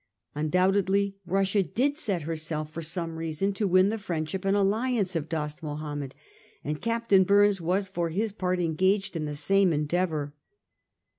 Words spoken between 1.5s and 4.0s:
did set herself for some reason to win the